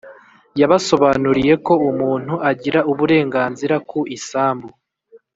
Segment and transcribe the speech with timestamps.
[0.59, 4.67] yabasobanuriye ko umuntu agira uburenganzira ku isambu